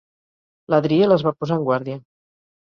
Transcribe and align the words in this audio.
L'Adriel 0.75 1.15
es 1.17 1.27
va 1.29 1.35
posar 1.43 1.61
en 1.61 1.71
guàrdia. 1.71 2.03